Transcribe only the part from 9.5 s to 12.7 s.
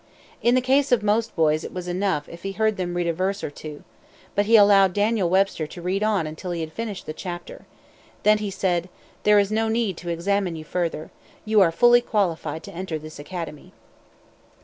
no need to examine you further. You are fully qualified